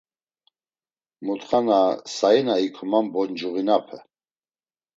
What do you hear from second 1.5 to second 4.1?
na sayi na ikuman boncuğinape.